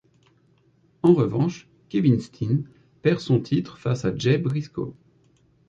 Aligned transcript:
En 1.03 1.13
revanche, 1.13 1.67
Kevin 1.89 2.19
Steen 2.19 2.63
perd 3.03 3.19
son 3.19 3.39
titre 3.39 3.77
face 3.77 4.03
à 4.03 4.15
Jay 4.17 4.39
Briscoe. 4.39 4.95